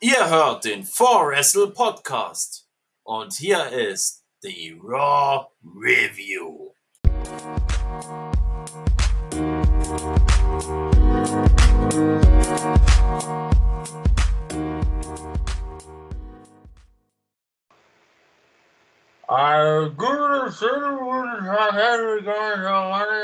[0.00, 2.68] Ihr hört den 4Wrestle Podcast
[3.04, 6.72] und hier ist die Raw Review.
[19.96, 20.52] Good
[21.72, 23.14] herzlich willkommen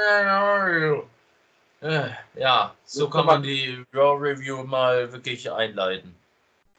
[1.82, 6.19] Äh, Ja, so kann man die Raw Review mal wirklich einleiten.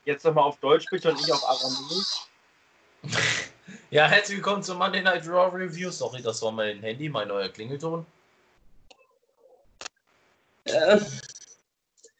[0.06, 2.28] Jetzt nochmal auf Deutsch bitte und nicht auf Aramäisch.
[3.90, 5.92] Ja, herzlich willkommen zum Monday Night Raw Review.
[5.92, 8.06] Sorry, das war mein Handy, mein neuer Klingelton.
[10.64, 11.00] Äh,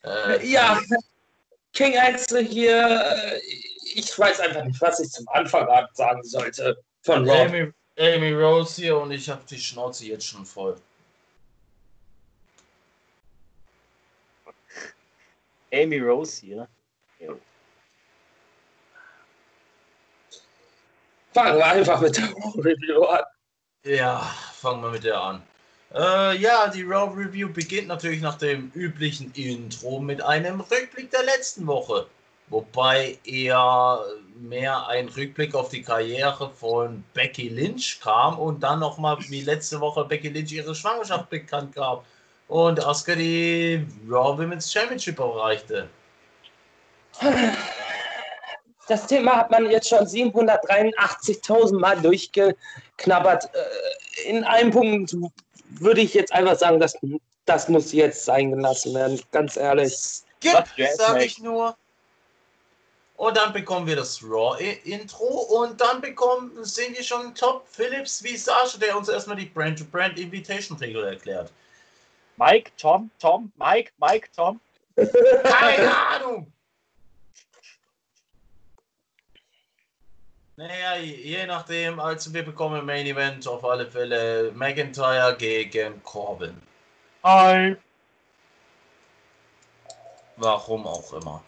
[0.03, 0.80] Äh, ja,
[1.73, 3.02] King Axel hier.
[3.16, 3.39] äh,
[3.95, 7.45] Ich weiß einfach nicht, was ich zum Anfang an sagen sollte von Raw.
[7.45, 10.75] Amy, Amy Rose hier und ich habe die Schnauze jetzt schon voll.
[15.73, 16.67] Amy Rose hier.
[21.33, 23.23] Fangen wir einfach mit der Raw Review an.
[23.85, 24.19] Ja,
[24.53, 25.41] fangen wir mit der an.
[25.93, 31.23] Äh, ja, die Raw Review beginnt natürlich nach dem üblichen Intro mit einem Rückblick der
[31.23, 32.07] letzten Woche.
[32.49, 33.99] Wobei eher
[34.35, 39.79] mehr ein Rückblick auf die Karriere von Becky Lynch kam und dann nochmal wie letzte
[39.79, 42.05] Woche Becky Lynch ihre Schwangerschaft bekannt gab
[42.49, 45.89] und Asuka die Raw Women's Championship erreichte.
[48.92, 53.45] Das Thema hat man jetzt schon 783.000 Mal durchgeknabbert.
[53.56, 55.16] Äh, In einem Punkt
[55.80, 56.98] würde ich jetzt einfach sagen, das,
[57.45, 59.94] das muss jetzt sein gelassen werden, ganz ehrlich.
[59.94, 61.25] Skip, Was, Jazz sag Mac?
[61.25, 61.78] ich nur.
[63.16, 68.78] Und dann bekommen wir das Raw-Intro und dann bekommen, sehen wir schon Top Phillips Visage,
[68.78, 71.50] der uns erstmal die Brand-to-Brand-Invitation-Regel erklärt.
[72.36, 74.59] Mike, Tom, Tom, Mike, Mike, Tom.
[74.98, 76.52] Keine Ahnung!
[80.62, 86.55] Naja, je nachdem, also wir bekommen im Main Event auf alle Fälle McIntyre gegen Corbin.
[87.23, 87.76] Hi.
[90.38, 91.42] Warum auch immer.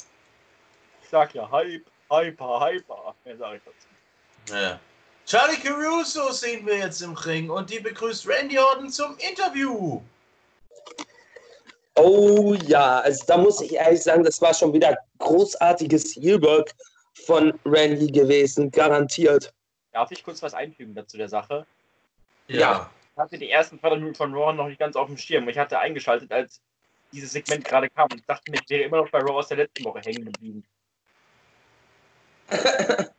[1.04, 3.14] Ich sag ja Hype, Hyper, Hyper.
[3.24, 4.58] Mehr sag ich dazu.
[4.60, 4.80] Ja.
[5.28, 10.02] Charlie Caruso sehen wir jetzt im Ring und die begrüßt Randy Orton zum Interview.
[11.98, 16.74] Oh ja, also da muss ich ehrlich sagen, das war schon wieder großartiges Heelwork
[17.26, 19.54] von Randy gewesen, garantiert.
[19.92, 21.66] Darf ich kurz was einfügen dazu der Sache?
[22.48, 22.90] Ja.
[23.14, 25.48] Ich hatte die ersten zwei Minuten von Raw noch nicht ganz auf dem Schirm.
[25.48, 26.62] Ich hatte eingeschaltet, als
[27.12, 29.58] dieses Segment gerade kam und dachte mir, ich wäre immer noch bei Raw aus der
[29.58, 30.64] letzten Woche hängen geblieben.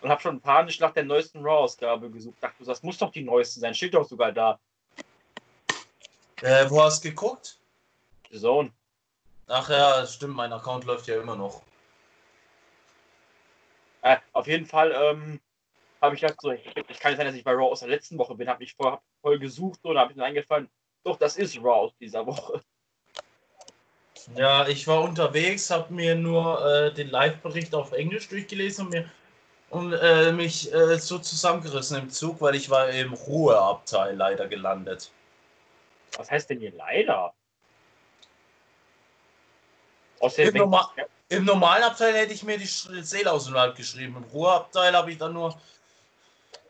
[0.00, 2.36] und habe schon panisch nach der neuesten Raw-Ausgabe gesucht.
[2.40, 3.74] Dachte, das muss doch die neueste sein.
[3.74, 4.58] Steht doch sogar da.
[6.42, 7.58] Äh, wo hast du geguckt?
[8.30, 8.70] The Zone.
[9.48, 11.62] Ach ja, stimmt, mein Account läuft ja immer noch.
[14.06, 15.40] Äh, auf jeden Fall ähm,
[16.00, 18.16] habe ich gedacht, so, ich kann nicht sein, dass ich bei Raw aus der letzten
[18.18, 18.48] Woche bin.
[18.48, 20.70] Habe mich vorher voll gesucht und habe mir eingefallen,
[21.02, 22.62] doch, das ist Raw aus dieser Woche.
[24.36, 29.10] Ja, ich war unterwegs, habe mir nur äh, den Live-Bericht auf Englisch durchgelesen und, mir,
[29.70, 35.10] und äh, mich äh, so zusammengerissen im Zug, weil ich war im Ruheabteil leider gelandet.
[36.16, 37.34] Was heißt denn hier leider?
[40.20, 40.92] Aus der Norma
[41.28, 44.16] Im normalen Abteil hätte ich mir die Seele aus dem Leib geschrieben.
[44.16, 45.56] Im Ruheabteil habe ich dann nur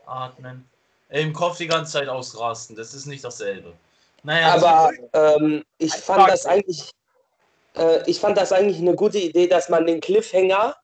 [0.06, 0.68] atmen.
[1.08, 2.74] Äh, Im Kopf die ganze Zeit ausrasten.
[2.74, 3.74] Das ist nicht dasselbe.
[4.22, 6.30] Naja, Aber so- ähm, ich fand Tag.
[6.30, 6.90] das eigentlich,
[7.74, 10.74] äh, ich fand das eigentlich eine gute Idee, dass man den Cliffhanger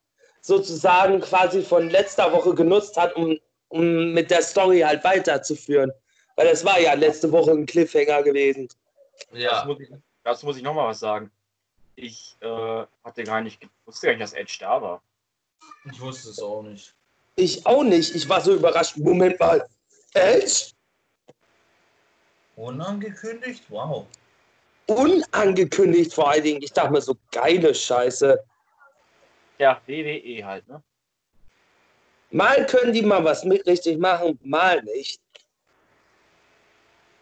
[0.43, 3.39] sozusagen quasi von letzter Woche genutzt hat, um,
[3.69, 5.93] um mit der Story halt weiterzuführen.
[6.37, 8.69] Weil das war ja letzte Woche ein Cliffhanger gewesen.
[9.31, 9.65] Das ja.
[9.65, 9.89] muss ich,
[10.25, 11.31] dazu muss ich nochmal was sagen.
[11.95, 15.03] Ich äh, hatte gar nicht, wusste gar nicht, dass Edge da war.
[15.91, 16.95] Ich wusste es auch nicht.
[17.37, 18.15] Ich auch nicht.
[18.15, 18.97] Ich war so überrascht.
[18.97, 19.67] Moment mal.
[20.15, 20.73] Edge?
[22.57, 23.65] Unangekündigt?
[23.69, 24.07] Wow.
[24.87, 26.63] Unangekündigt vor allen Dingen.
[26.63, 28.43] Ich dachte mir so, geile Scheiße.
[29.59, 30.83] Ja, WWE halt, ne?
[32.31, 35.21] Mal können die mal was mit richtig machen, mal nicht.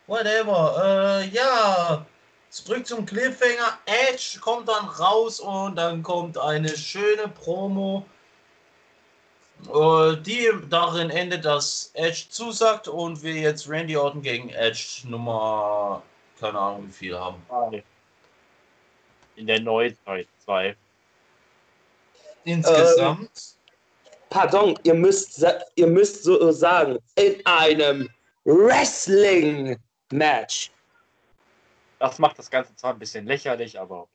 [0.07, 1.21] Whatever.
[1.23, 2.07] Äh, ja.
[2.51, 3.79] Zurück zum Cliffhanger.
[3.87, 8.05] Edge kommt dann raus und dann kommt eine schöne Promo,
[9.73, 16.03] äh, die darin endet, dass Edge zusagt und wir jetzt Randy Orton gegen Edge Nummer,
[16.41, 17.41] keine Ahnung wie viel haben.
[19.37, 20.75] In der Neuzeit zwei.
[22.45, 23.55] Insgesamt.
[24.29, 28.11] Pardon, ihr müsst, ihr müsst so sagen, in einem
[28.45, 30.73] Wrestling-Match.
[32.01, 34.11] Das macht das Ganze zwar ein bisschen lächerlich, aber okay.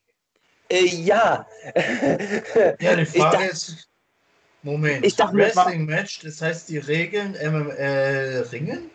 [0.69, 1.47] Äh, ja.
[2.79, 3.87] Ja, die Ich Frage dacht- ist.
[4.63, 8.89] Moment, ich dachte mir- Wrestling-Match, das heißt, die Regeln MM, äh, Ringen?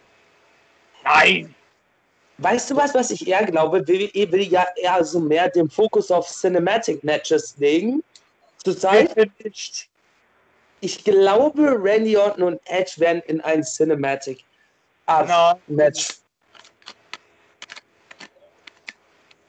[1.04, 1.54] Nein!
[2.38, 3.86] Weißt du was, was ich eher glaube?
[3.86, 8.02] WWE will ja eher so mehr den Fokus auf Cinematic Matches legen.
[8.64, 9.14] Zurzeit.
[10.80, 14.42] Ich glaube, Randy Orton und Edge werden in ein Cinematic
[15.06, 15.56] Art Nein.
[15.68, 16.08] Match.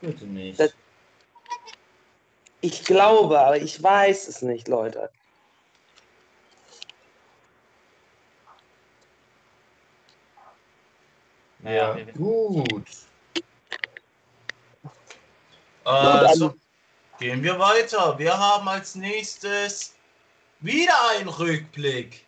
[0.01, 0.59] Bitte nicht.
[0.59, 0.73] Das-
[2.63, 5.09] Ich glaube, aber ich weiß es nicht, Leute.
[11.59, 12.89] Naja, ja, gut.
[14.83, 14.89] Äh,
[15.85, 16.53] dann- so,
[17.19, 18.17] gehen wir weiter.
[18.17, 19.95] Wir haben als nächstes
[20.59, 22.25] wieder einen Rückblick.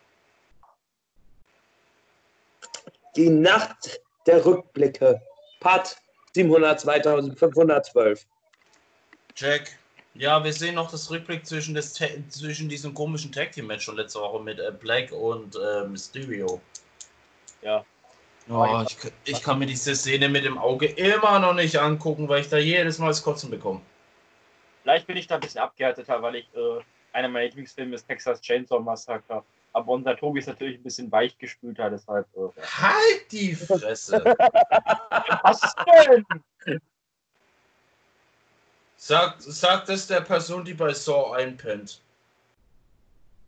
[3.16, 5.20] Die Nacht der Rückblicke.
[5.60, 5.96] Part
[6.34, 8.26] 700 2512.
[9.36, 9.78] Jack.
[10.14, 13.96] Ja, wir sehen noch das Rückblick zwischen, des zwischen diesem komischen Tag Team Match von
[13.96, 16.60] letzter Woche mit äh, Black und äh, Mysterio.
[17.62, 17.84] Ja.
[18.48, 22.42] Oh, ich, ich kann mir diese Szene mit dem Auge immer noch nicht angucken, weil
[22.42, 23.80] ich da jedes Mal das Kotzen bekomme.
[24.82, 26.80] Vielleicht bin ich da ein bisschen abgehärteter, weil ich äh,
[27.12, 29.42] einer meiner Lieblingsfilme ist Texas Chainsaw Massacre.
[29.74, 32.28] Aber unser Tobi ist natürlich ein bisschen weich gespülter, deshalb.
[32.36, 34.24] Äh, Halt die Fresse!
[35.42, 36.80] was denn?
[38.96, 42.00] Sagt, sagt es der Person, die bei Saw einpennt.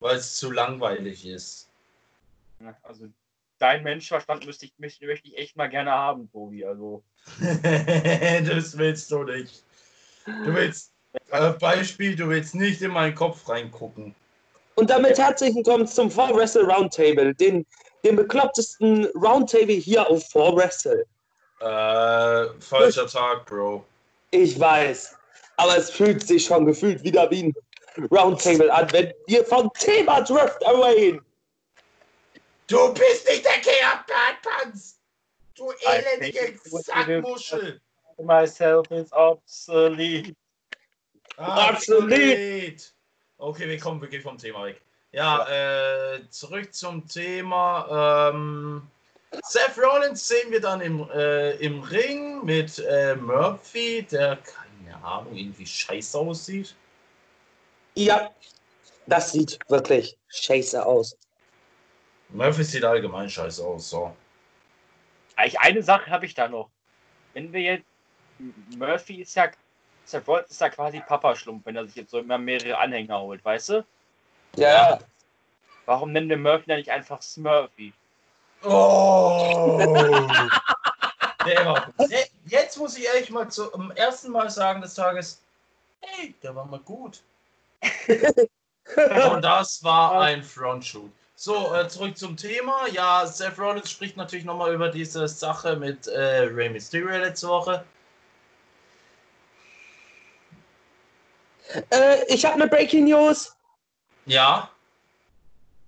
[0.00, 1.68] Weil es zu langweilig ist.
[2.82, 3.08] Also,
[3.58, 6.64] dein Menschverstand müsste ich, möchte, möchte ich echt mal gerne haben, Tobi.
[6.64, 7.04] Also,
[7.40, 9.62] das willst du nicht.
[10.26, 10.92] Du willst,
[11.30, 14.16] äh, Beispiel, du willst nicht in meinen Kopf reingucken.
[14.78, 17.64] Und damit herzlich willkommen zum 4Wrestle Roundtable, den,
[18.04, 21.02] den beklopptesten Roundtable hier auf 4Wrestle.
[21.60, 23.86] Äh, falscher Tag, Bro.
[24.32, 25.16] Ich weiß,
[25.56, 27.54] aber es fühlt sich schon gefühlt wieder wie ein
[28.10, 31.18] Roundtable an, wenn wir vom Thema Drift away.
[32.66, 34.98] Du bist nicht der Badpans!
[35.54, 37.80] Du elendige Sackmuschel!
[38.18, 40.34] myself is obsolete.
[41.38, 42.92] Absolut.
[43.38, 44.80] Okay, wir kommen wirklich vom Thema weg.
[45.12, 48.30] Ja, Äh, zurück zum Thema.
[48.32, 48.82] Ähm,
[49.44, 55.34] Seth Rollins sehen wir dann im, äh, im Ring mit äh, Murphy, der, keine Ahnung,
[55.36, 56.74] irgendwie scheiße aussieht.
[57.94, 58.30] Ja,
[59.06, 61.16] das sieht wirklich scheiße aus.
[62.30, 64.14] Murphy sieht allgemein scheiße aus, so.
[65.36, 66.70] Eigentlich eine Sache habe ich da noch.
[67.34, 67.86] Wenn wir jetzt.
[68.76, 69.50] Murphy ist ja.
[70.06, 73.44] Seth Rollins ist ja quasi Papa-Schlumpf, wenn er sich jetzt so immer mehrere Anhänger holt,
[73.44, 73.86] weißt du?
[74.56, 74.98] Ja,
[75.86, 77.92] Warum nennen wir Murphy dann nicht einfach Smurfy?
[78.64, 79.96] Oh!
[82.46, 85.40] Jetzt muss ich ehrlich mal zum ersten Mal sagen des Tages,
[86.00, 87.22] hey, der war mal gut.
[89.32, 91.12] Und das war ein Frontshoot.
[91.36, 92.88] So, äh, zurück zum Thema.
[92.90, 97.84] Ja, Seth Rollins spricht natürlich nochmal über diese Sache mit äh, Rey Mysterio letzte Woche.
[101.90, 103.54] Äh, ich habe eine Breaking News.
[104.26, 104.70] Ja,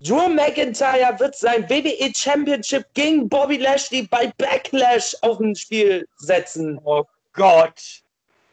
[0.01, 6.81] Drew McIntyre wird sein WWE Championship gegen Bobby Lashley bei Backlash auf ein Spiel setzen.
[6.85, 8.03] Oh Gott!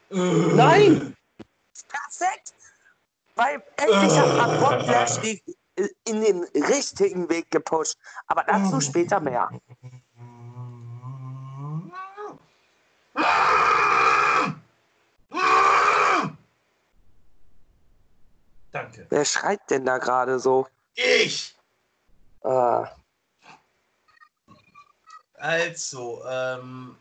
[0.10, 1.16] Nein!
[1.88, 2.54] Perfekt!
[3.36, 5.44] Weil endlich hat man Bob Lashley
[6.06, 7.98] in den richtigen Weg gepusht.
[8.28, 9.50] Aber dazu später mehr.
[19.10, 20.68] Wer schreit denn da gerade so?
[20.96, 21.56] Ich!
[22.44, 22.92] Ah.
[25.38, 26.96] Also, ähm,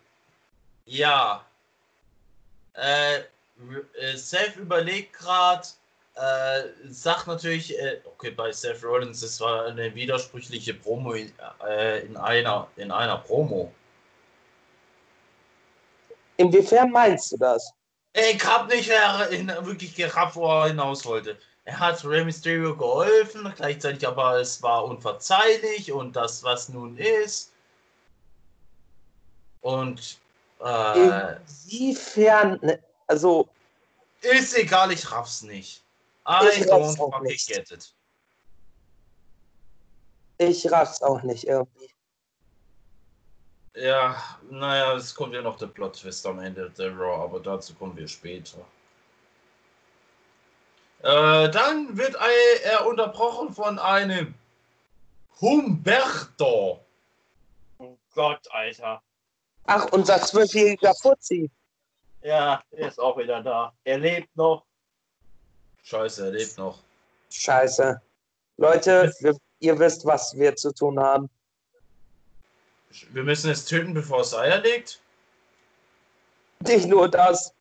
[0.87, 1.45] ja.
[2.75, 5.67] Äh, äh, Seth überlegt gerade,
[6.15, 11.33] äh, sagt natürlich, äh, okay, bei Seth Rollins, das war eine widersprüchliche Promo in,
[11.67, 13.73] äh, in, einer, in einer Promo.
[16.37, 17.73] Inwiefern meinst du das?
[18.13, 21.37] Ich hab nicht wirklich gerafft, wo er hinaus wollte.
[21.67, 27.53] Er hat Rey Mysterio geholfen, gleichzeitig aber es war unverzeihlich und das, was nun ist.
[29.63, 30.19] Und
[30.61, 31.37] äh,
[31.71, 33.49] Inwiefern, ne, also
[34.21, 35.83] ist egal, ich raff's nicht.
[36.29, 37.49] I Ich raff's don't auch fucking nicht.
[37.49, 37.95] get it.
[40.39, 41.91] ich raff's auch nicht irgendwie.
[43.77, 47.97] Ja, naja, es kommt ja noch der Plot-Twist am Ende der Raw, aber dazu kommen
[47.97, 48.59] wir später.
[51.01, 52.17] Äh, dann wird
[52.65, 54.35] er unterbrochen von einem
[55.41, 56.81] Humberto.
[57.79, 59.03] Oh Gott, Alter.
[59.67, 61.51] Ach, unser zwölfjähriger Fuzzi.
[62.23, 63.75] Ja, er ist auch wieder da.
[63.85, 64.65] Er lebt noch.
[65.83, 66.83] Scheiße, er lebt noch.
[67.31, 68.01] Scheiße.
[68.57, 71.29] Leute, wir, ihr wisst, was wir zu tun haben.
[73.11, 75.01] Wir müssen es töten, bevor es Eier legt?
[76.61, 77.53] Nicht nur das.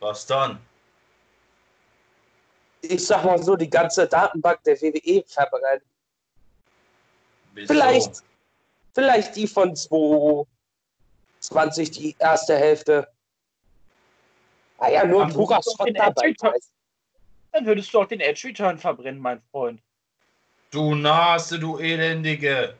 [0.00, 0.60] Was dann?
[2.82, 5.82] Ich sag mal so, die ganze Datenbank der WWE verbrennen.
[7.66, 8.22] Vielleicht,
[8.94, 13.08] vielleicht die von 2020, die erste Hälfte.
[14.78, 16.34] Ah ja, nur Schrott den dabei.
[17.52, 19.80] Dann würdest du auch den Edge Return verbrennen, mein Freund.
[20.70, 22.74] Du Nase, du Elendige.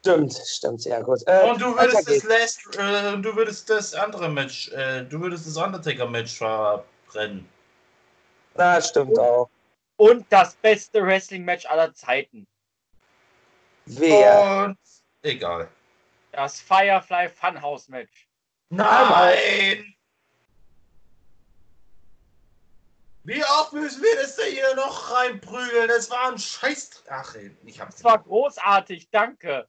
[0.00, 1.20] Stimmt, stimmt, sehr gut.
[1.26, 2.22] Äh, Und du würdest das.
[2.24, 7.48] Last, äh, du würdest das andere Match, äh, du würdest das Undertaker-Match verbrennen.
[8.54, 9.50] Na, stimmt auch.
[9.96, 12.46] Und das beste Wrestling-Match aller Zeiten.
[13.86, 14.66] Wer?
[14.66, 14.78] Und
[15.22, 15.68] egal.
[16.32, 18.28] Das Firefly Funhouse-Match.
[18.70, 19.94] Nein!
[23.24, 25.88] Wie oft müssen wir das denn hier noch reinprügeln?
[25.88, 27.04] Das war ein Scheiß.
[27.08, 27.34] Ach,
[27.64, 29.66] ich hab's Das war großartig, danke.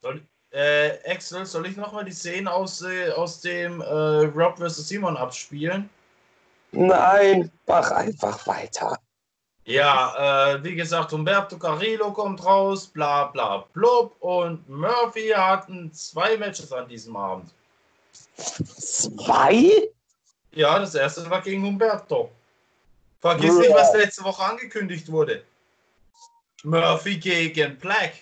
[0.00, 4.88] Soll, äh, Axel, soll ich nochmal die Szenen aus, äh, aus dem äh, Rob vs.
[4.88, 5.90] Simon abspielen?
[6.76, 8.98] Nein, mach einfach weiter.
[9.64, 14.14] Ja, äh, wie gesagt, Humberto Carrillo kommt raus, bla bla blub.
[14.20, 17.50] Und Murphy hatten zwei Matches an diesem Abend.
[18.34, 19.88] Zwei?
[20.52, 22.30] Ja, das erste war gegen Humberto.
[23.20, 25.42] Vergiss nicht, was letzte Woche angekündigt wurde.
[26.62, 28.12] Murphy gegen Black.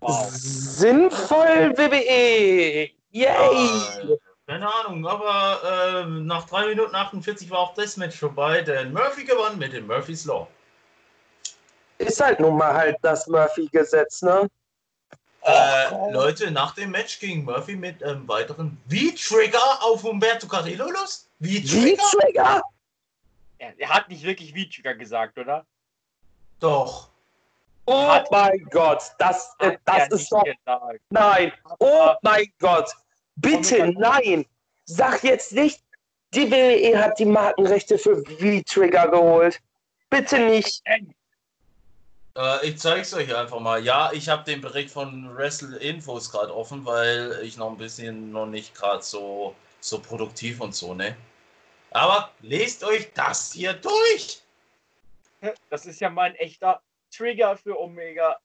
[0.00, 0.28] Wow.
[0.30, 2.90] Sinnvoll, WWE.
[3.12, 4.18] Yay!
[4.46, 9.24] Keine Ahnung, aber äh, nach 3 Minuten 48 war auch das Match vorbei, denn Murphy
[9.24, 10.46] gewann mit dem Murphy's Law.
[11.98, 14.48] Ist halt nun mal halt das Murphy-Gesetz, ne?
[15.42, 21.28] Äh, Leute, nach dem Match ging Murphy mit einem weiteren V-Trigger auf Humberto Carrillo los.
[21.40, 22.20] Wie V-Trigger?
[22.20, 22.62] Trigger?
[23.58, 25.64] Er, er hat nicht wirklich V-Trigger gesagt, oder?
[26.60, 27.08] Doch.
[27.86, 30.44] Oh Hat- mein Gott, das, äh, das ist doch.
[30.44, 31.00] gesagt.
[31.10, 31.52] Nein.
[31.78, 32.92] Oh mein Gott.
[33.36, 34.46] Bitte, nein.
[34.84, 35.80] Sag jetzt nicht,
[36.34, 39.60] die WWE hat die Markenrechte für V-Trigger geholt.
[40.10, 40.82] Bitte nicht.
[42.36, 43.82] Äh, ich zeig's euch einfach mal.
[43.82, 48.32] Ja, ich habe den Bericht von Wrestle Infos gerade offen, weil ich noch ein bisschen
[48.32, 51.16] noch nicht gerade so, so produktiv und so, ne?
[51.90, 54.42] Aber lest euch das hier durch!
[55.70, 58.38] Das ist ja mein echter Trigger für Omega.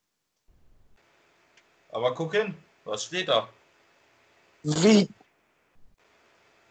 [1.91, 2.55] Aber guck hin,
[2.85, 3.49] was steht da?
[4.63, 5.07] Wie?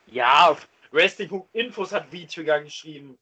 [0.06, 0.56] Ja,
[0.90, 3.18] Wrestling.infos hat V-Trigger geschrieben.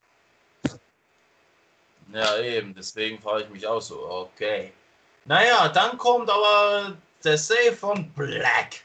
[2.13, 4.73] Ja, eben, deswegen frage ich mich auch so, okay.
[5.27, 8.83] Naja, dann kommt aber der Save von Black.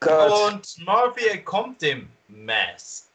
[0.00, 0.52] Gott.
[0.52, 3.08] Und Murphy kommt dem Mass.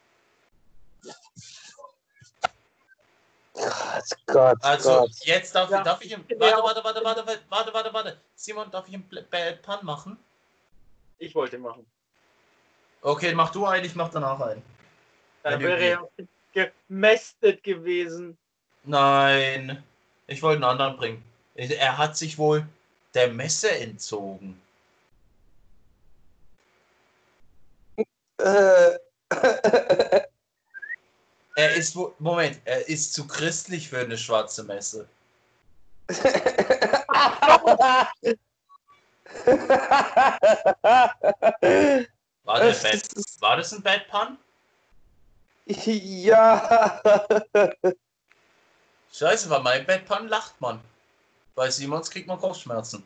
[3.57, 5.11] Gott, Gott, Also, Gott.
[5.23, 5.81] jetzt darf, Ja.
[5.83, 6.23] darf ich im.
[6.37, 8.21] Warte, warte, warte, warte, warte, warte, warte, warte.
[8.35, 10.17] Simon, darf ich einen Bad Pun machen?
[11.17, 11.85] Ich wollte machen.
[13.01, 14.61] Okay, mach du einen, ich mach danach einen.
[15.43, 16.07] Dann wäre er
[16.87, 18.37] gemästet gewesen.
[18.83, 19.83] Nein.
[20.27, 21.23] Ich wollte einen anderen bringen.
[21.55, 22.67] Er hat sich wohl
[23.13, 24.61] der Messe entzogen.
[28.37, 28.99] Äh,
[31.57, 31.97] Er ist.
[32.19, 35.09] Moment, er ist zu christlich für eine schwarze Messe.
[42.43, 44.37] War, Es Bad, war das ein Bad Pun?
[45.65, 47.01] ja.
[49.11, 50.79] Scheiße, bei meinem Bad Pun lacht man.
[51.55, 53.03] Bei Simons kriegt man Kopfschmerzen.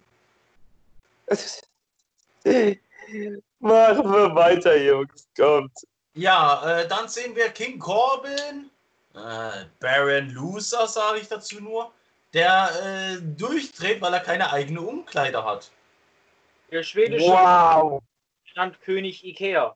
[3.59, 5.25] Machen wir weiter, Jungs.
[5.37, 5.71] Kommt.
[6.13, 8.69] Ja, äh, dann sehen wir King Corbin,
[9.15, 11.91] äh, Baron Loser, sage ich dazu nur,
[12.33, 15.71] der äh, durchdreht, weil er keine eigene Umkleide hat.
[16.71, 18.01] Der schwedische Wow.
[18.53, 19.75] Landkönig Ikea.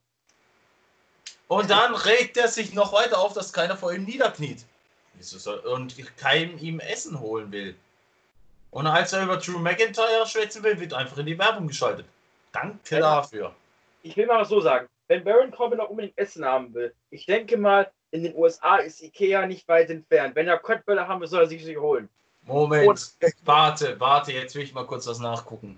[1.48, 4.66] Und dann regt er sich noch weiter auf, dass keiner vor ihm niederkniet.
[5.64, 7.76] Und keinem ihm Essen holen will.
[8.72, 12.06] Und als er über Drew McIntyre schwätzen will, wird einfach in die Werbung geschaltet.
[12.52, 13.00] Danke Ja.
[13.00, 13.56] dafür.
[14.04, 17.58] Ich will mal so sagen, wenn Baron Corbin auch unbedingt Essen haben will, ich denke
[17.58, 20.36] mal, in den USA ist Ikea nicht weit entfernt.
[20.36, 22.10] Wenn er Köttböller haben will, soll er sich sie holen.
[22.44, 25.76] Moment, warte, warte, jetzt will ich mal kurz was nachgucken.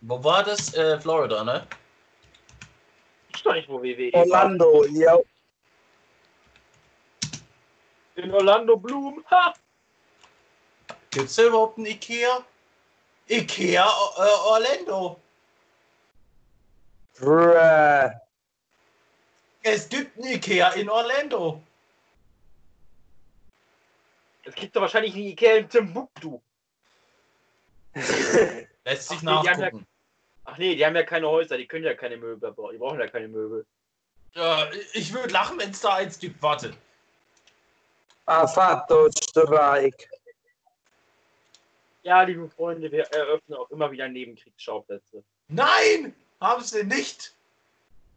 [0.00, 0.72] Wo war das?
[0.74, 1.66] Äh, Florida, ne?
[3.34, 4.20] Ich doch nicht, wo WWE war.
[4.20, 5.18] Orlando, ja.
[8.14, 9.24] In Orlando Bloom.
[9.30, 9.52] Ha!
[11.10, 12.44] Gibt's da überhaupt ein Ikea?
[13.28, 15.20] Ikea äh, Orlando.
[17.20, 18.10] Bruh.
[19.62, 21.62] Es gibt ein Ikea in Orlando.
[24.44, 26.40] Es gibt doch wahrscheinlich einen Ikea in Timbuktu.
[28.84, 29.86] Lässt sich Ach nee, die haben ja- nachgucken.
[30.44, 32.72] Ach nee, die haben ja keine Häuser, die können ja keine Möbel bauen.
[32.72, 33.66] Die brauchen ja keine Möbel.
[34.34, 36.40] Ja, ich würde lachen, wenn es da eins gibt.
[36.42, 36.74] Warte.
[38.26, 40.08] Ha fatto Streik.
[42.02, 45.22] Ja, liebe Freunde, wir eröffnen auch immer wieder Nebenkriegsschauplätze.
[45.48, 46.14] Nein!
[46.40, 47.34] Haben sie nicht!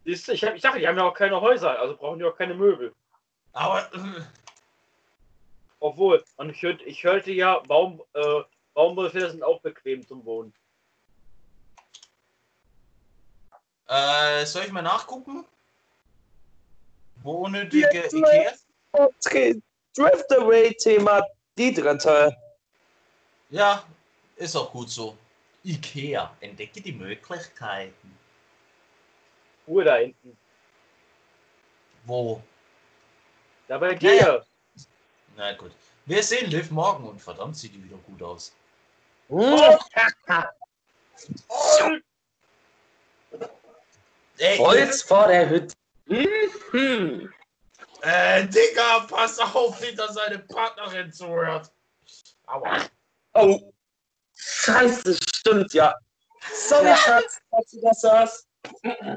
[0.04, 2.24] Siehst du, ich, hab, ich dachte, die haben ja auch keine Häuser, also brauchen die
[2.24, 2.92] auch keine Möbel.
[3.52, 4.22] Aber äh,
[5.80, 8.42] Obwohl, und ich hörte, ich hörte ja, Baum, äh,
[8.74, 10.52] Baumwollfelder sind auch bequem zum Wohnen.
[13.92, 15.44] äh, soll ich mal nachgucken?
[17.22, 18.52] Wo unnötige Ikea?
[18.92, 19.60] Okay,
[19.94, 21.22] Drift Away Thema,
[21.56, 22.34] die dritte.
[23.50, 23.84] Ja,
[24.36, 25.16] ist auch gut so.
[25.64, 28.18] Ikea, entdecke die Möglichkeiten.
[29.66, 30.36] Ruhe da hinten.
[32.04, 32.42] Wo?
[33.68, 34.46] Da bei Ja, dir.
[35.36, 35.72] Na gut.
[36.04, 38.52] Wir sehen Liv morgen und verdammt sieht die wieder gut aus.
[39.28, 39.78] Hm?
[44.38, 45.74] Ey, Holz vor der Hütte.
[46.06, 47.32] Mhm.
[48.02, 51.70] Äh, Digga, pass auf, wie da seine Partnerin zuhört.
[52.46, 52.80] Aua.
[53.34, 53.72] Oh,
[54.34, 55.94] scheiße, stimmt ja.
[56.54, 56.96] Sorry, Ja.
[56.96, 58.48] Schatz, dass du das hörst.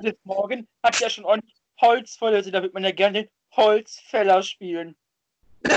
[0.01, 3.29] Bis morgen hat ja schon ordentlich Holz der Tür, da wird man ja gerne den
[3.55, 4.95] Holzfäller spielen.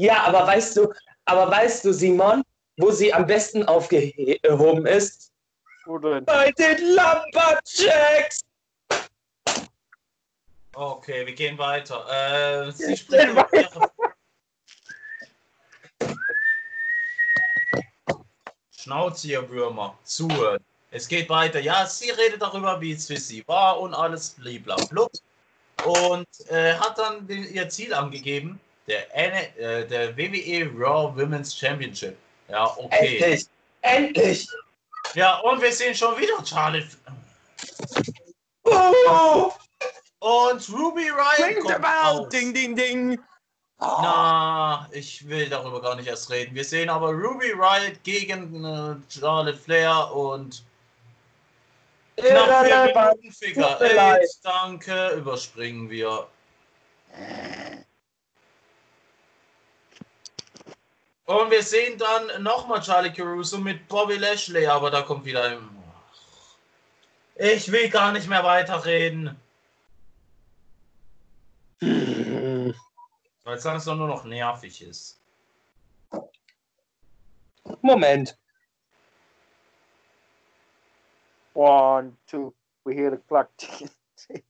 [0.00, 0.92] Ja, aber weißt du,
[1.24, 2.44] aber weißt du, Simon,
[2.76, 5.32] wo sie am besten aufgehoben ist?
[5.86, 6.24] Wo denn?
[6.24, 8.42] Bei den Lumberjacks!
[10.72, 12.06] Okay, wir gehen weiter.
[12.08, 13.90] Äh, sie spricht über ihre...
[18.88, 19.98] Schnauze, ihr Würmer.
[20.02, 20.64] Zuhören.
[20.90, 21.60] Es geht weiter.
[21.60, 25.12] Ja, sie redet darüber, wie es für sie war und alles bliblablub.
[25.84, 32.16] Und äh, hat dann ihr Ziel angegeben, der, äh, der WWE Raw Women's Championship.
[32.48, 33.18] Ja, okay.
[33.18, 33.46] Endlich!
[33.82, 34.48] Endlich!
[35.14, 36.88] Ja, und wir sehen schon wieder Charlotte.
[38.64, 39.52] Oh,
[40.20, 42.28] Und Ruby Ring kommt the bell!
[42.30, 43.18] Ding, ding, ding!
[43.80, 46.54] Na, ich will darüber gar nicht erst reden.
[46.54, 50.64] Wir sehen aber Ruby Riot gegen äh, Charlotte Flair und
[52.16, 53.22] knapp vier Irrelevant.
[53.22, 54.22] Minuten Figure Tut mir leid.
[54.22, 54.44] 8.
[54.44, 56.26] Danke, überspringen wir.
[61.26, 65.58] Und wir sehen dann nochmal Charlie Caruso mit Bobby Lashley, aber da kommt wieder ein.
[67.36, 69.38] Ich will gar nicht mehr weiterreden,
[73.48, 75.18] weil es langsam nur noch nervig ist.
[77.80, 78.36] Moment.
[81.54, 82.52] One, two,
[82.84, 83.90] we hear the clock ticking.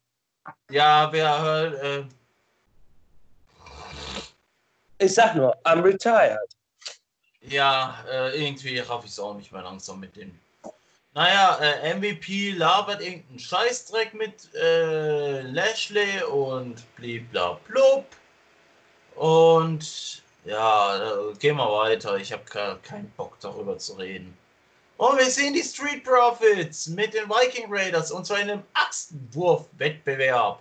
[0.70, 1.74] Ja, wer hört.
[1.82, 2.04] Äh,
[4.98, 6.56] Ich sag nur, I'm retired.
[7.42, 10.36] Ja, äh, irgendwie raff ich es auch nicht mehr langsam mit dem.
[11.14, 18.06] Naja, äh, MVP labert irgendeinen Scheißdreck mit äh, Lashley und bliblablub.
[19.18, 22.16] Und ja, gehen wir weiter.
[22.16, 22.44] Ich habe
[22.82, 24.36] keinen Bock darüber zu reden.
[24.96, 30.60] Und wir sehen die Street Profits mit den Viking Raiders und zwar in einem Axtwurf-Wettbewerb.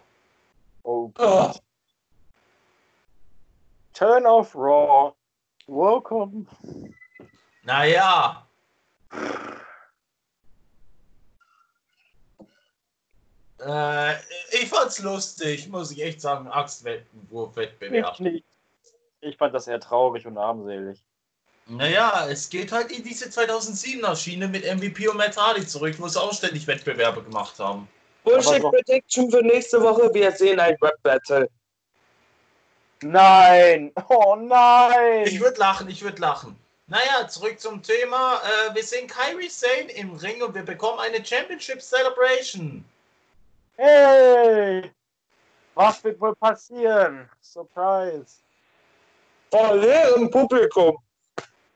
[0.84, 1.52] Oh, Oh,
[3.94, 5.14] turn off Raw.
[5.68, 6.46] Welcome.
[7.64, 8.48] Naja,
[13.60, 14.16] äh,
[14.52, 16.48] ich fand's lustig, muss ich echt sagen.
[16.48, 18.14] Axtwurf-Wettbewerb.
[18.14, 18.47] Ich nicht.
[19.28, 21.04] Ich fand das eher traurig und armselig.
[21.68, 26.08] Naja, es geht halt in diese 2007er Schiene mit MVP und Matt Hardy zurück, wo
[26.08, 27.90] sie auch ständig Wettbewerbe gemacht haben.
[28.24, 30.14] Bullshit Prediction für nächste Woche.
[30.14, 31.50] Wir sehen ein Rap Battle.
[33.02, 33.92] Nein!
[34.10, 35.26] Oh nein!
[35.26, 36.56] Ich würde lachen, ich würde lachen.
[36.88, 38.42] Naja, zurück zum Thema.
[38.70, 42.84] Äh, wir sehen Kyrie Sane im Ring und wir bekommen eine Championship Celebration.
[43.76, 44.90] Hey!
[45.76, 47.30] Was wird wohl passieren?
[47.42, 48.47] Surprise!
[49.52, 50.98] Vor leerem Publikum.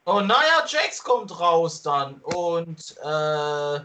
[0.04, 3.80] Und naja, Jax kommt raus dann und äh,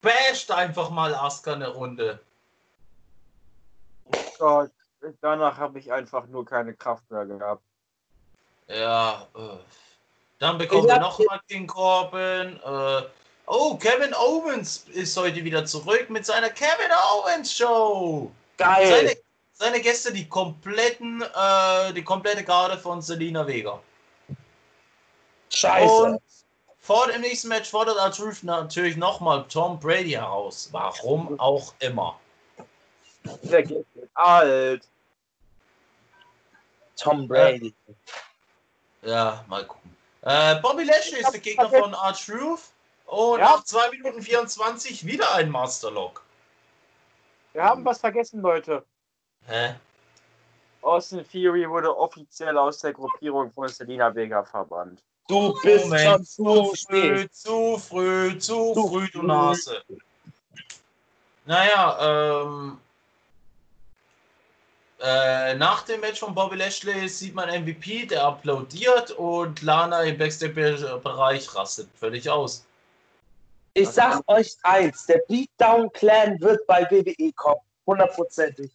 [0.00, 2.20] basht einfach mal Asuka eine Runde.
[4.38, 4.70] Gott,
[5.20, 7.62] danach habe ich einfach nur keine Kraft mehr gehabt.
[8.68, 9.58] Ja, äh,
[10.38, 12.58] dann bekommen wir nochmal King Corbin.
[12.64, 13.02] Äh,
[13.46, 18.30] oh, Kevin Owens ist heute wieder zurück mit seiner Kevin Owens Show.
[18.56, 18.88] Geil.
[18.88, 19.16] Seine,
[19.60, 23.78] seine Gäste, die kompletten, äh, die komplette Garde von Selina Vega.
[25.50, 25.92] Scheiße.
[26.04, 26.22] Und
[26.78, 30.70] vor dem nächsten Match fordert R-Truth natürlich nochmal Tom Brady heraus.
[30.72, 32.18] Warum auch immer.
[33.42, 34.88] Der geht alt.
[36.96, 37.74] Tom Brady.
[39.02, 39.94] Ja, mal gucken.
[40.22, 42.62] Äh, Bobby Lashley ist der Gegner von R-Truth.
[43.04, 43.56] Und Ja.
[43.56, 46.22] nach 2 Minuten 24 wieder ein Masterlock.
[47.52, 48.84] Wir haben was vergessen, Leute.
[49.46, 49.74] Hä?
[50.82, 55.02] Austin Theory wurde offiziell aus der Gruppierung von Selina Vega verbannt.
[55.28, 57.34] Du bist Moment, schon zu zu früh, spät.
[57.34, 59.22] zu früh, zu Zu früh, du.
[59.22, 59.82] Nase.
[61.44, 62.78] Naja, ähm.
[65.02, 70.18] Äh, nach dem Match von Bobby Lashley sieht man MVP, der applaudiert und Lana im
[70.18, 72.66] Backstage-Bereich rastet völlig aus.
[73.72, 77.62] Ich sag euch eins, der Beatdown Clan wird bei WWE kommen.
[77.86, 78.70] Hundertprozentig.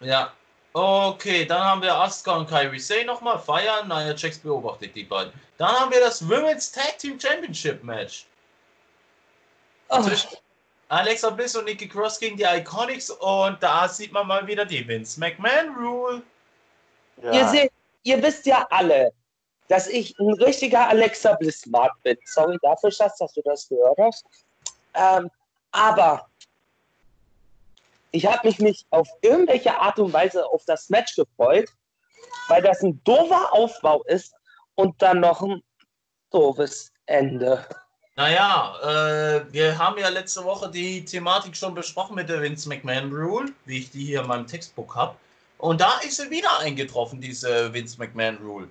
[0.00, 0.32] Ja.
[0.72, 3.88] Okay, dann haben wir Asuka und Kairi Sane nochmal feiern.
[3.88, 5.32] Naja, Jax beobachtet die beiden.
[5.56, 8.26] Dann haben wir das Women's Tag Team Championship Match.
[9.88, 10.36] Oh, zwischen
[10.88, 14.86] Alexa Bliss und Nikki Cross gegen die Iconics und da sieht man mal wieder die
[14.86, 16.22] Vince McMahon Rule.
[17.22, 17.72] ihr, seht,
[18.04, 19.12] ihr wisst ja alle,
[19.68, 22.16] dass ich ein richtiger Alexa Bliss-Mark bin.
[22.26, 24.24] Sorry dafür, Schatz, dass du das gehört hast.
[24.94, 25.30] Ähm,
[25.72, 26.28] aber
[28.10, 31.68] ich habe mich nicht auf irgendwelche Art und Weise auf das Match gefreut,
[32.48, 34.34] weil das ein doofer Aufbau ist
[34.74, 35.62] und dann noch ein
[36.30, 37.66] doofes Ende.
[38.16, 43.12] Naja, äh, wir haben ja letzte Woche die Thematik schon besprochen mit der Vince McMahon
[43.12, 45.16] Rule, wie ich die hier in meinem Textbook habe.
[45.58, 48.68] Und da ist sie wieder eingetroffen, diese Vince McMahon Rule.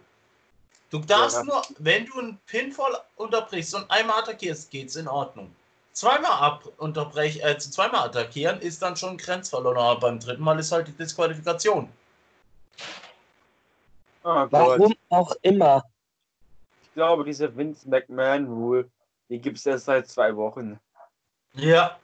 [0.90, 1.44] Du darfst Ja.
[1.44, 5.54] nur, wenn du einen Pinfall unterbrichst und einmal attackierst, geht's in Ordnung.
[5.96, 9.78] Zweimal ab unterbrech, äh, zweimal attackieren ist dann schon Grenzverlust.
[9.78, 11.90] Aber beim dritten Mal ist halt die Disqualifikation.
[14.26, 14.46] Oh.
[14.50, 15.86] Warum auch immer.
[16.84, 18.90] Ich glaube, diese Vince McMahon Rule,
[19.30, 20.78] die gibt es erst seit zwei Wochen.
[21.54, 21.98] Ja.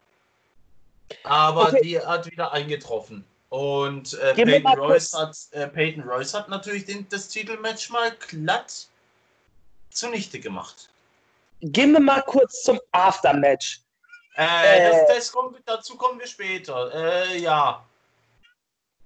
[1.26, 1.82] Aber Okay.
[1.82, 3.26] die hat wieder eingetroffen.
[3.50, 8.88] Und äh, Peyton, Royce hat, äh, Peyton Royce hat natürlich den, das Titelmatch mal glatt
[9.90, 10.91] zunichte gemacht.
[11.62, 13.82] Gehen wir mal kurz zum Aftermatch.
[14.36, 14.90] Äh, Äh.
[15.08, 16.92] das, das kommt, dazu kommen wir später.
[16.94, 17.84] Äh, ja.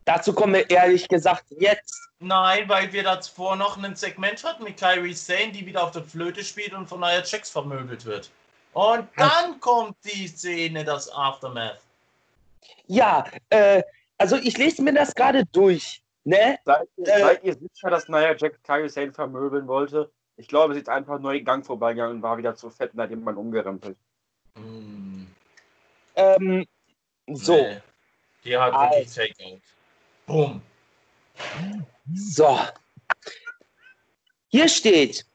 [0.05, 1.99] Dazu kommen wir ehrlich gesagt jetzt.
[2.19, 6.03] Nein, weil wir davor noch ein Segment hatten mit Kyrie Sane, die wieder auf der
[6.03, 8.29] Flöte spielt und von Nia Jax vermöbelt wird.
[8.73, 11.79] Und dann kommt die Szene, das Aftermath.
[12.87, 13.81] Ja, äh,
[14.17, 16.01] also ich lese mir das gerade durch.
[16.23, 16.57] Ne?
[16.65, 17.19] Seid, ihr- Äh.
[17.21, 20.09] seid ihr sicher, dass Nia Jax Kyrie Sane vermöbeln wollte?
[20.37, 23.01] Ich glaube, sie ist einfach nur den Gang vorbeigegangen und war wieder zu fett und
[23.01, 23.97] hat jemand umgerempelt.
[24.55, 25.27] Hm,
[26.15, 26.65] Ähm,
[27.27, 27.81] so, nee.
[28.43, 29.61] Die hat wirklich Takeout.
[30.25, 30.61] Boom.
[32.13, 32.59] so.
[34.49, 35.25] Hier steht,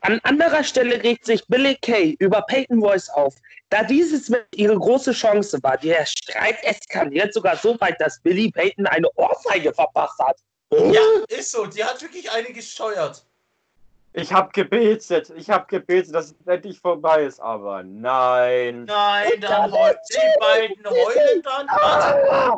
[0.00, 3.34] an anderer Stelle regt sich Billy Kay über Peyton Royce auf.
[3.70, 8.50] Da dieses mit ihre große Chance war, der Streit eskaliert sogar so weit, dass Billy
[8.50, 10.38] Peyton eine Ohrfeige verpasst hat.
[10.70, 11.66] Ja, ist so.
[11.66, 13.26] Die hat wirklich eine gesteuert.
[14.18, 18.84] Ich habe gebetet, ich habe gebetet, dass es endlich vorbei ist, aber nein.
[18.86, 21.66] Nein, dann heult die beiden heulen dann.
[21.66, 22.56] Warte, Ah,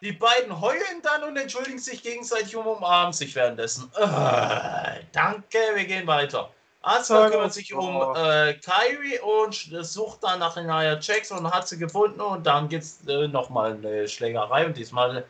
[0.00, 3.90] die beiden heulen dann und entschuldigen sich gegenseitig und umarmen sich währenddessen.
[3.96, 6.52] Äh, danke, wir gehen weiter.
[6.82, 11.78] Asuka kümmert sich um äh, Kyrie und sucht dann nach Nia Jax und hat sie
[11.78, 15.24] gefunden und dann geht's äh, nochmal eine Schlägerei und diesmal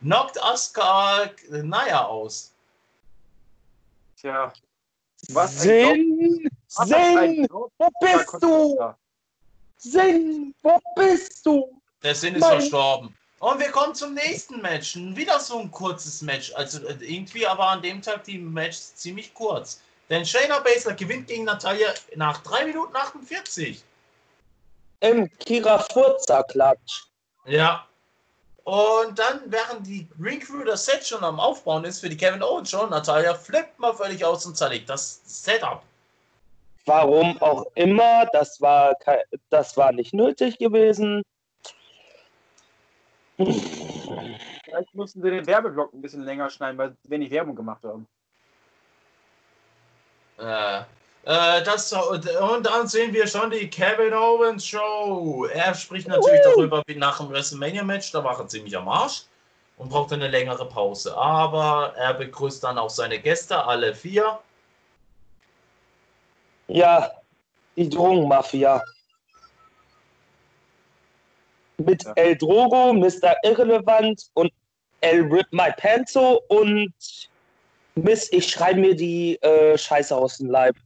[0.00, 2.52] knockt Asuka äh, Nia aus.
[4.26, 4.52] Tja.
[5.28, 8.94] Was Sinn, Sinn, wo bist du?
[9.76, 11.80] Sinn, wo bist du?
[12.02, 12.60] Der Sinn ist Nein.
[12.60, 13.16] verstorben.
[13.38, 14.96] Und wir kommen zum nächsten Match.
[14.96, 16.52] Wieder so ein kurzes Match.
[16.56, 19.80] Also äh, irgendwie aber an dem Tag die Match ziemlich kurz.
[20.10, 23.84] Denn Shayna Baszler gewinnt gegen Natalia nach 3 Minuten 48.
[25.00, 27.04] Im Kira Furzer Klatsch.
[27.44, 27.86] Ja.
[28.66, 32.42] Und dann, während die Ring Crew das Set schon am Aufbauen ist für die Kevin
[32.42, 35.84] Owens Show, Natalia flippt mal völlig aus und zerlegt das Setup.
[36.84, 38.96] Warum auch immer, das war,
[39.50, 41.22] das war nicht nötig gewesen.
[43.36, 48.08] Vielleicht mussten sie den Werbeblock ein bisschen länger schneiden, weil sie wenig Werbung gemacht haben.
[50.38, 50.82] Äh,
[51.26, 55.46] äh, das, und dann sehen wir schon die Kevin Owens Show.
[55.52, 59.24] Er spricht natürlich darüber, wie nach dem WrestleMania-Match, da war er ziemlich am Arsch
[59.76, 61.16] und brauchte eine längere Pause.
[61.16, 64.38] Aber er begrüßt dann auch seine Gäste, alle vier.
[66.68, 67.10] Ja,
[67.74, 68.80] die Drogenmafia.
[71.78, 72.12] Mit Ja.
[72.14, 73.34] El Drogo, Mr.
[73.42, 74.52] Irrelevant und
[75.00, 76.94] El Rip My Panzo und
[77.96, 80.76] Mist, ich schreibe mir die äh, Scheiße aus dem Leib.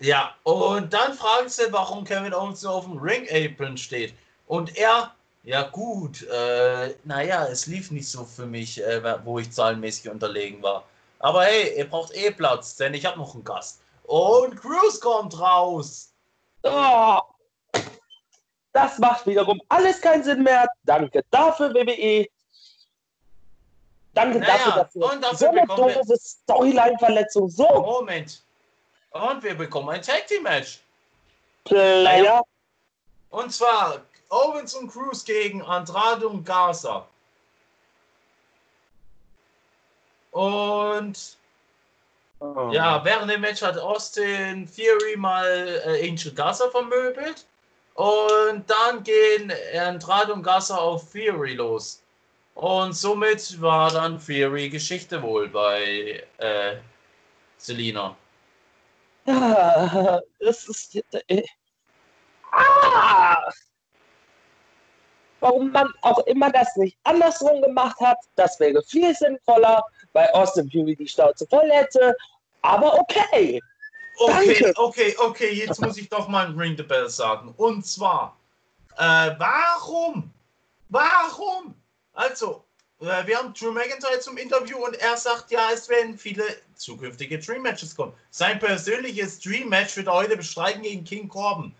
[0.00, 4.14] Ja, und dann fragen sie, warum Kevin Owens nur auf dem Ring Apron steht.
[4.46, 9.52] Und er, ja gut, äh, naja, es lief nicht so für mich, äh, wo ich
[9.52, 10.84] zahlenmäßig unterlegen war.
[11.18, 13.82] Aber hey, ihr braucht eh Platz, denn ich habe noch einen Gast.
[14.04, 16.12] Und Cruz kommt raus.
[16.62, 17.18] Oh,
[18.72, 20.66] das macht wiederum alles keinen Sinn mehr.
[20.84, 22.26] Danke dafür, WWE.
[24.14, 28.42] Danke Naja, dafür, dass wir und dafür so eine doofe Storyline-Verletzung so Moment.
[29.10, 30.80] Und wir bekommen ein Tag Team Match.
[31.64, 32.42] Player.
[33.30, 37.06] Und zwar Owens und Cruz gegen Andrade und Garza.
[40.30, 41.38] Und
[42.40, 42.70] Oh.
[42.72, 47.44] ja, während dem Match hat Austin Theory mal äh, Angel Garza vermöbelt.
[47.94, 52.02] Und dann gehen Andrade und Garza auf Theory los.
[52.54, 56.76] Und somit war dann Theory Geschichte wohl bei äh,
[57.58, 58.16] Selina.
[59.26, 61.02] Ja, das ist.
[61.28, 61.42] Äh,
[62.52, 63.50] ah!
[65.40, 70.70] Warum man auch immer das nicht andersrum gemacht hat, das wäre viel sinnvoller, weil Austin
[70.70, 72.14] Fury die Schnauze voll hätte.
[72.62, 73.60] Aber okay.
[74.18, 74.72] Okay, Danke.
[74.76, 77.54] okay, okay, jetzt muss ich doch mal ein Ring the Bell sagen.
[77.56, 78.36] Und zwar,
[78.98, 80.30] äh, warum?
[80.90, 81.74] Warum?
[82.12, 82.64] Also,
[83.00, 87.62] wir haben Drew McIntyre zum Interview und er sagt, ja, es werden viele zukünftige Dream
[87.62, 88.12] Matches kommen.
[88.30, 91.74] Sein persönliches Dream Match wird er heute bestreiten gegen King Corbin.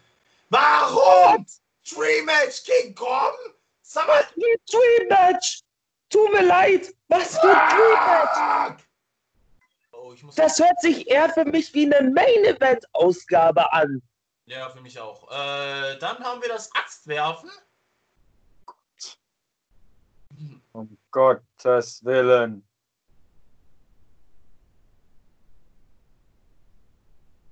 [0.48, 1.46] Warum?
[1.88, 3.52] Dream Match King Corbin?
[3.82, 5.60] Sag mal, Was für ein Dream Match!
[6.08, 6.94] Tut mir leid!
[7.08, 8.78] Was für ein Dream Match!
[8.78, 8.90] fuck!
[9.92, 10.14] Oh.
[10.36, 14.00] Das hört sich eher für mich wie eine Main Event Ausgabe an.
[14.46, 15.30] Ja, für mich auch.
[15.30, 17.50] Äh, dann haben wir das Axtwerfen.
[20.72, 22.66] Um Gottes Willen.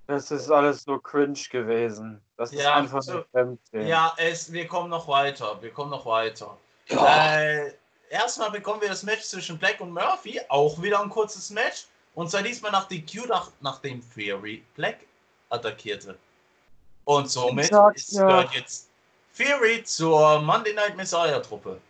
[0.08, 2.22] Das ist alles so cringe gewesen.
[2.38, 3.24] Das ist Ja, einfach so-.
[3.72, 5.60] Ja, es, wir kommen noch weiter.
[5.60, 6.56] Wir kommen noch weiter.
[6.88, 7.72] Äh,
[8.08, 10.40] erstmal bekommen wir das Match zwischen Black und Murphy.
[10.48, 11.86] Auch wieder ein kurzes Match.
[12.14, 15.00] Und zwar diesmal nach DQ, nach, nachdem Fury Black
[15.50, 16.16] attackierte.
[17.04, 18.26] Und somit ist, ja.
[18.26, 18.90] gehört jetzt
[19.32, 21.80] Fury zur Monday Night Messiah Truppe.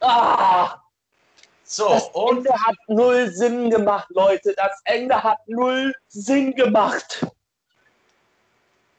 [0.00, 0.80] Ah,
[1.70, 4.54] So, das und Ende hat null Sinn gemacht, Leute.
[4.56, 7.26] Das Ende hat null Sinn gemacht.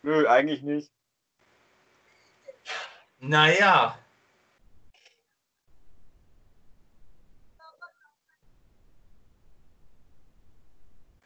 [0.03, 0.91] Nö, eigentlich nicht.
[3.19, 3.97] naja.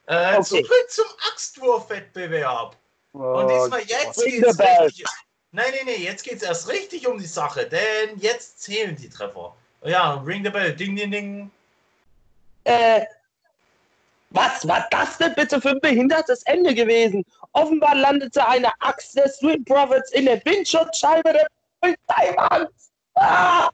[0.06, 0.44] Äh, Okay.
[0.44, 2.78] Zurück zum Axtwurfwettbewerb.
[3.12, 5.06] Und Oh, diesmal jetzt geht's richtig.
[5.52, 9.56] Nein, nein, nein, jetzt geht's erst richtig um die Sache, denn jetzt zählen die Treffer.
[9.86, 11.52] Ja, Ring the Bell, ding, ding, ding.
[12.64, 13.02] Äh,
[14.30, 17.24] was war das denn bitte für ein behindertes Ende gewesen?
[17.52, 21.48] Offenbar landete eine Axt der Street Profits in der Windschutzscheibe der
[21.82, 22.68] Polizeimann.
[23.16, 23.70] Ah!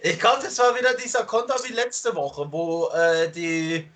[0.00, 3.88] Ich glaube, das war wieder dieser Konter wie letzte Woche, wo äh, die,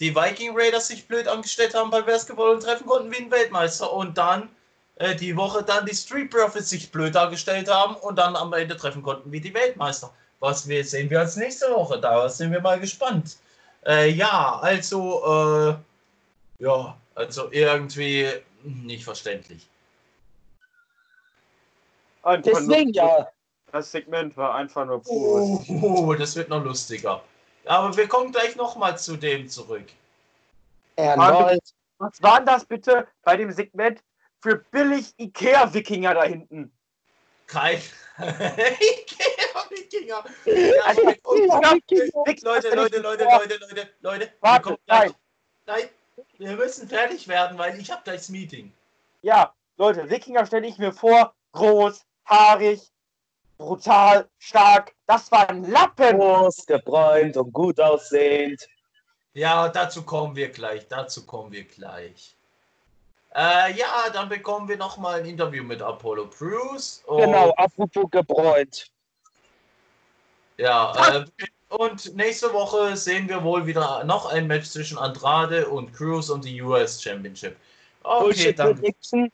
[0.00, 3.90] die Viking Raiders sich blöd angestellt haben bei Basketball und treffen konnten wie ein Weltmeister.
[3.90, 4.50] Und dann
[4.96, 8.76] äh, die Woche dann die Street Profits sich blöd dargestellt haben und dann am Ende
[8.76, 10.12] treffen konnten wie die Weltmeister.
[10.40, 12.00] Was wir sehen wir als nächste Woche.
[12.00, 13.36] Da sind wir mal gespannt.
[13.86, 15.78] Äh, ja, also,
[16.58, 18.28] äh, ja, also irgendwie
[18.62, 19.68] nicht verständlich.
[22.22, 23.28] einfach Deswegen nur, ja.
[23.72, 25.64] Das Segment war einfach nur pur.
[25.68, 27.22] Oh, das wird noch lustiger.
[27.66, 29.86] Aber wir kommen gleich nochmal zu dem zurück.
[30.96, 31.60] Erneut.
[31.98, 34.02] Was war denn das bitte bei dem Segment
[34.40, 36.72] für billig Ikea-Wikinger da hinten?
[37.46, 37.80] Kein
[38.18, 39.55] Ikea-Wikinger.
[39.70, 40.24] Wikinger-
[42.42, 44.20] Leute, Leute, Leute, Leute, Leute, Leute.
[44.26, 45.14] Wir Warte, nein.
[45.66, 45.88] Nein,
[46.38, 48.72] wir müssen fertig werden, weil ich habe gleich das Meeting.
[49.22, 52.80] Ja, Leute, Wikinger stelle ich mir vor, groß, haarig,
[53.58, 54.94] brutal, stark.
[55.06, 56.18] Das war ein Lappen.
[56.18, 58.66] Groß, gebräunt und gut aussehend.
[59.34, 60.86] Ja, dazu kommen wir gleich.
[60.88, 62.36] Dazu kommen wir gleich.
[63.34, 67.02] Äh, ja, dann bekommen wir nochmal ein Interview mit Apollo Crews.
[67.06, 68.90] Und, Genau, apropos gebräunt.
[70.58, 71.24] Ja, äh,
[71.68, 76.44] und nächste Woche sehen wir wohl wieder noch ein Match zwischen Andrade und Crews und
[76.44, 77.56] die US Championship.
[78.02, 78.52] Okay.
[78.52, 79.30] Prediction.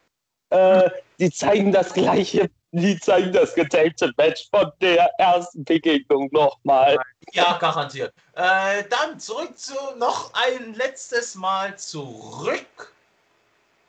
[0.50, 6.98] Äh, die zeigen das gleiche, die zeigen das getapte Match von der ersten Begegnung nochmal.
[7.32, 8.12] Ja, garantiert.
[8.34, 12.92] Äh, dann zurück zu noch ein letztes Mal zurück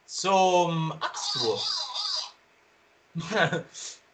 [0.06, 2.34] zum Axtwurf.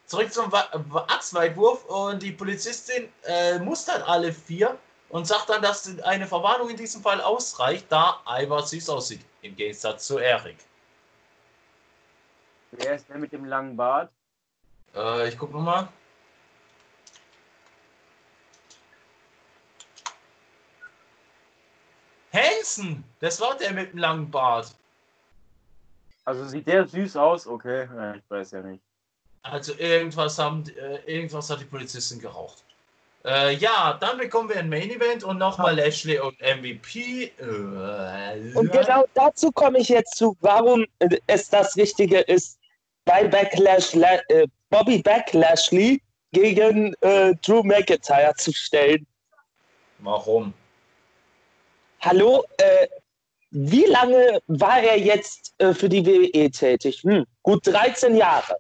[0.10, 4.78] zurück zum Axtweitwurf und die Polizistin äh, mustert alle vier
[5.10, 9.56] und sagt dann, dass eine Verwarnung in diesem Fall ausreicht, da Ivar süß aussieht, im
[9.56, 10.58] Gegensatz zu Erik.
[12.72, 14.12] Wer ist der mit dem langen Bart?
[14.96, 15.88] Äh, ich guck nochmal.
[22.34, 24.76] Hansen, das war der mit dem langen Bart.
[26.26, 27.46] Also sieht der süß aus?
[27.46, 28.89] Okay, ich weiß ja nicht.
[29.44, 32.64] Also irgendwas haben, äh, irgendwas hat die Polizistin geraucht.
[33.26, 37.32] Äh, ja, dann bekommen wir ein Main Event und nochmal Lashley und MVP.
[37.40, 40.86] Äh, Und genau dazu komme ich jetzt zu, warum
[41.28, 42.58] es das Richtige ist,
[43.06, 49.06] bei Backlash, La- äh, Bobby Backlashley gegen äh, Drew McIntyre zu stellen.
[50.00, 50.54] Warum?
[52.02, 52.46] Hallo,
[53.52, 57.02] wie lange war er jetzt für die WWE tätig?
[57.04, 58.56] Hm, gut 13 Jahre.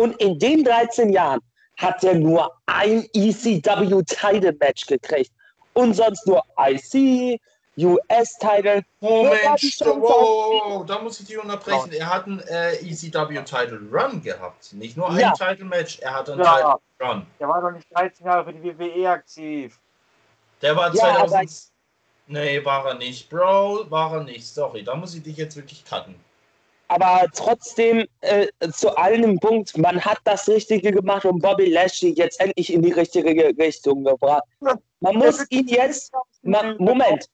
[0.00, 1.40] Und in den 13 Jahren
[1.76, 5.30] hat er nur ein ECW-Title-Match gekriegt.
[5.74, 7.38] Und sonst nur IC,
[7.76, 7.96] Ja,
[9.56, 11.92] die stopp, schon wow, wow, da muss ich dich unterbrechen.
[11.92, 14.72] Er hat einen äh, ECW Title Run gehabt.
[14.72, 15.32] Nicht nur ein Ja.
[15.32, 16.78] Title Match, er hatte einen Ja.
[16.98, 17.26] Title Run.
[17.38, 19.78] Der war doch nicht 13 Jahre für die WWE aktiv.
[20.62, 21.70] Der war Ja, 2000.
[22.26, 23.28] Nee, war er nicht.
[23.28, 24.46] Bro, war er nicht.
[24.46, 26.14] Sorry, da muss ich dich jetzt wirklich cutten.
[26.90, 32.40] Aber trotzdem, äh, zu einem Punkt, man hat das Richtige gemacht und Bobby Lashley jetzt
[32.40, 34.42] endlich in die richtige Richtung gebracht.
[34.98, 37.26] Man muss ihn jetzt, ma, Moment,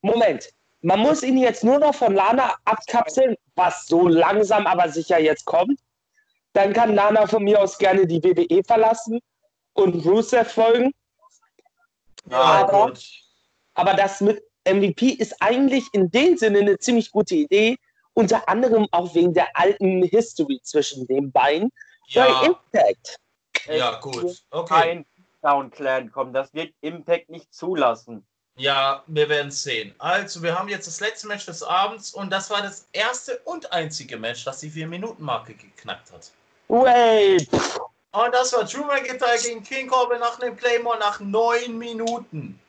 [0.00, 0.48] Moment,
[0.82, 5.44] man muss ihn jetzt nur noch von Lana abkapseln, was so langsam aber sicher jetzt
[5.44, 5.80] kommt.
[6.52, 9.18] Dann kann Lana von mir aus gerne die WWE verlassen
[9.72, 10.92] und Rusev folgen.
[12.30, 13.00] Ja, Aber- gut.
[13.74, 17.76] Aber das mit MVP ist eigentlich in dem Sinne eine ziemlich gute Idee.
[18.14, 21.70] Unter anderem auch wegen der alten History zwischen den beiden.
[22.14, 23.18] Bei Ja, Impact.
[23.66, 24.44] ja, gut.
[24.50, 24.74] Okay.
[24.74, 25.06] Kein
[25.42, 26.32] Down Clan kommen.
[26.32, 28.24] Das wird Impact nicht zulassen.
[28.56, 29.94] Ja, wir werden sehen.
[29.98, 33.72] Also, wir haben jetzt das letzte Match des Abends und das war das erste und
[33.72, 36.30] einzige Match, das die 4-Minuten-Marke geknackt hat.
[36.68, 37.48] Wait.
[38.12, 42.60] Und das war Drew McIntyre gegen King Corbin nach einem Claymore nach neun Minuten.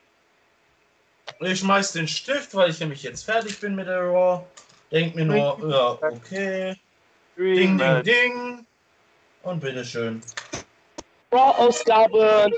[1.40, 4.44] Ich schmeiß den Stift, weil ich nämlich jetzt fertig bin mit der Raw.
[4.92, 6.76] Denk mir nur, ja, okay.
[7.38, 8.66] Ding, ding, ding.
[9.44, 10.22] Und bitteschön.
[11.32, 12.50] Raw-Ausgabe.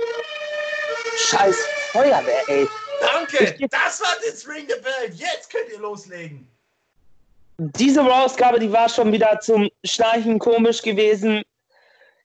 [1.18, 1.58] Scheiß
[1.92, 2.68] Feuerwehr, ey.
[3.02, 3.56] Danke!
[3.70, 5.14] Das war das Ring the Bell.
[5.14, 6.48] Jetzt könnt ihr loslegen.
[7.58, 11.42] Diese Raw-Ausgabe, die war schon wieder zum Schnarchen komisch gewesen.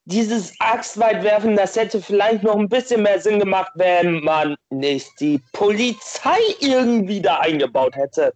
[0.04, 5.40] Dieses Axtweitwerfen, das hätte vielleicht noch ein bisschen mehr Sinn gemacht, wenn man nicht die
[5.52, 8.34] Polizei irgendwie da eingebaut hätte.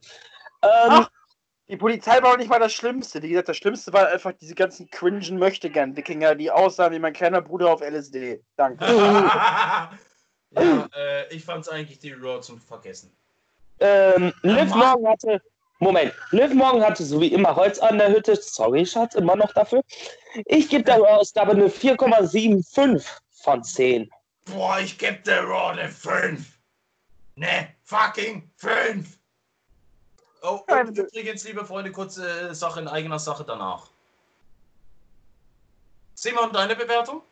[0.63, 1.11] Ähm, Ach.
[1.69, 3.21] Die Polizei war auch nicht mal das Schlimmste.
[3.23, 7.41] Wie gesagt, das Schlimmste war einfach diese ganzen cringen Möchtegern-Wikinger, die aussahen wie mein kleiner
[7.41, 8.41] Bruder auf LSD.
[8.57, 8.85] Danke.
[8.87, 9.91] ja,
[10.55, 13.11] äh, ich fand's eigentlich die Raw zum Vergessen.
[13.81, 14.75] Ähm, Liv.
[14.75, 15.43] Morgan hatte.
[15.79, 18.37] Moment, Liv Morgan hatte so wie immer Holz an der Hütte.
[18.37, 19.83] Sorry, Schatz, immer noch dafür.
[20.47, 23.05] Ich gebe der Ausgabe eine 4,75
[23.43, 24.09] von 10.
[24.45, 26.47] Boah, ich geb der Raw eine 5.
[27.35, 29.19] Ne, fucking 5.
[30.43, 33.89] Oh, und übrigens, liebe Freunde, kurze äh, Sache in eigener Sache danach.
[36.15, 37.23] Simon, deine Bewertung?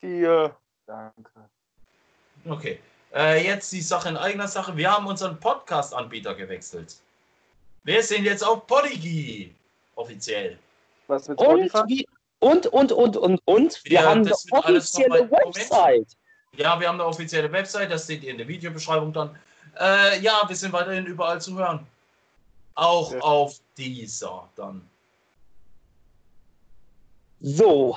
[0.00, 0.56] Vier.
[0.86, 1.30] Danke.
[2.46, 2.80] Okay.
[3.14, 4.76] Äh, jetzt die Sache in eigener Sache.
[4.76, 6.96] Wir haben unseren Podcast-Anbieter gewechselt.
[7.84, 9.54] Wir sind jetzt auf Podigy.
[9.94, 10.58] Offiziell.
[11.06, 12.06] Was mit Und, wie,
[12.40, 15.56] und, und, und, und, und, wir Ja, haben eine offizielle mal- Moment.
[15.56, 16.16] Website.
[16.52, 19.38] Ja, wir haben eine offizielle Website, das seht ihr in der Videobeschreibung dann.
[19.78, 21.86] Äh, ja, wir sind weiterhin überall zu hören.
[22.74, 23.20] Auch Ja.
[23.20, 24.82] auf dieser dann.
[27.40, 27.96] So,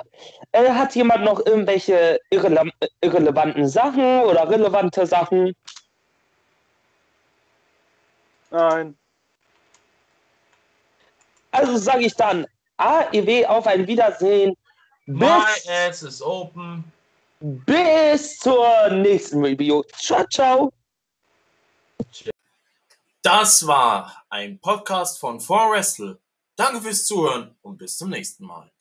[0.51, 5.55] äh, hat jemand noch irgendwelche irrele irrelevanten Sachen oder relevante Sachen?
[8.51, 8.95] Nein.
[11.51, 12.45] Also sage ich dann
[12.77, 14.55] AEW auf ein Wiedersehen.
[15.07, 16.83] My Bis, ass is open.
[17.39, 19.83] bis zur nächsten Review.
[19.97, 20.71] Ciao, ciao.
[23.21, 26.17] Das war ein Podcast von 4Wrestle.
[26.55, 28.71] Danke fürs Zuhören und bis zum nächsten Mal.